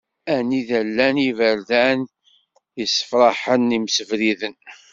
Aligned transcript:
Anida 0.35 0.79
i 0.83 0.85
llan 0.87 1.17
yiberdan 1.23 1.99
i 2.09 2.11
yessefraḥen 2.79 3.75
imsebriden. 3.77 4.55